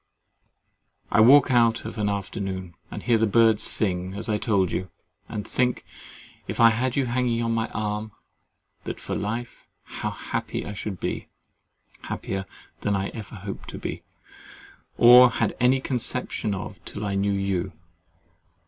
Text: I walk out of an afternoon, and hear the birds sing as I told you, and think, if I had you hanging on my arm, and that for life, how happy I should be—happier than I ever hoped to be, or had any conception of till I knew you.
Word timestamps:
I 1.11 1.19
walk 1.21 1.51
out 1.51 1.85
of 1.85 1.99
an 1.99 2.09
afternoon, 2.09 2.73
and 2.89 3.03
hear 3.03 3.19
the 3.19 3.27
birds 3.27 3.61
sing 3.61 4.15
as 4.15 4.29
I 4.29 4.39
told 4.39 4.71
you, 4.71 4.89
and 5.29 5.47
think, 5.47 5.85
if 6.47 6.59
I 6.59 6.71
had 6.71 6.95
you 6.95 7.05
hanging 7.05 7.43
on 7.43 7.51
my 7.53 7.67
arm, 7.69 8.05
and 8.05 8.15
that 8.85 8.99
for 8.99 9.13
life, 9.13 9.67
how 9.83 10.09
happy 10.09 10.65
I 10.65 10.73
should 10.73 10.99
be—happier 10.99 12.47
than 12.79 12.95
I 12.95 13.09
ever 13.09 13.35
hoped 13.35 13.69
to 13.69 13.77
be, 13.77 14.01
or 14.97 15.29
had 15.29 15.55
any 15.59 15.79
conception 15.79 16.55
of 16.55 16.83
till 16.83 17.05
I 17.05 17.13
knew 17.13 17.31
you. 17.33 17.71